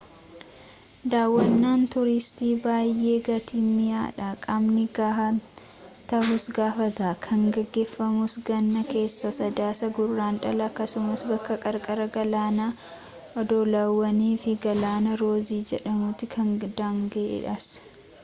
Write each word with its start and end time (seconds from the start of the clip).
daawwannaan 1.11 1.81
tuuristii 1.95 2.47
baayee 2.61 3.17
gatiin 3.27 3.67
mi'aa 3.73 4.05
dha 4.21 4.29
qaamni 4.45 4.85
ga'aa 4.99 5.27
ta'uus 6.13 6.47
gaafata 6.55 7.11
kan 7.25 7.43
geggeeffamus 7.57 8.37
ganna 8.49 8.81
keessa 8.95 9.33
sadaasaa-guraandhala 9.39 10.65
akkasuma 10.71 11.19
bakka 11.33 11.59
qarqara 11.67 12.09
galaanaa 12.17 12.71
oddolawwan 13.43 14.25
fi 14.45 14.59
galaana 14.67 15.21
roozii 15.25 15.63
jedhamutti 15.75 16.31
kan 16.35 16.51
daanga'eedhas 16.67 17.71